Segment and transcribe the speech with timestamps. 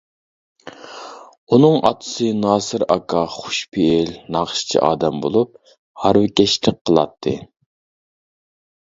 [1.57, 5.57] ئۇنىڭ ئاتىسى ناسىر ئاكا خۇش پېئىل، ناخشىچى ئادەم بولۇپ،
[6.07, 7.41] ھارۋىكەشلىك قىلاتتى.